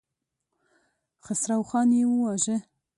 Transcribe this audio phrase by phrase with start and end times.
[1.25, 2.57] خسروخان يې وواژه.